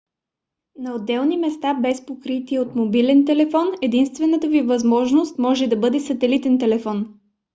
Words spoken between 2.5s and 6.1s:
от мобилен телефон единствената ви възможност може да бъде